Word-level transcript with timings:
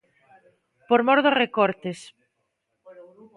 Por 0.89 0.99
mor 1.07 1.19
dos 1.21 1.37
recortes. 1.43 1.99